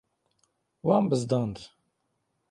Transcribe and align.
Wan 0.85 1.05
bizdand. 1.09 1.57